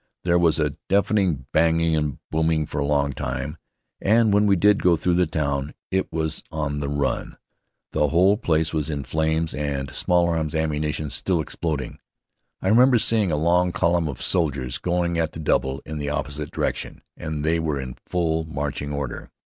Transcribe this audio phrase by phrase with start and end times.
[0.23, 3.59] There was a deafening banging and booming for a long time,
[4.01, 7.37] and when we did go through the town it was on the run.
[7.91, 11.99] The whole place was in flames and small arms ammunition still exploding.
[12.63, 16.49] I remember seeing a long column of soldiers going at the double in the opposite
[16.49, 19.29] direction, and they were in full marching order.